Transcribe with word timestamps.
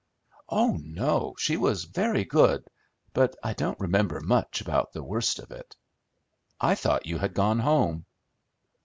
"Oh 0.49 0.77
no; 0.81 1.35
she 1.37 1.57
was 1.57 1.83
very 1.83 2.23
good; 2.25 2.67
but 3.13 3.35
I 3.43 3.53
don't 3.53 3.79
remember 3.79 4.19
much 4.19 4.59
about 4.59 4.93
the 4.93 5.03
worst 5.03 5.37
of 5.37 5.51
it. 5.51 5.75
I 6.59 6.73
thought 6.73 7.05
you 7.05 7.19
had 7.19 7.35
gone 7.35 7.59
home." 7.59 8.07